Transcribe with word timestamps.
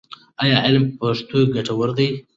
ایا 0.43 0.57
علم 0.65 0.83
په 0.97 0.97
پښتو 1.01 1.39
ګټور 1.55 1.89
دی؟ 1.97 2.09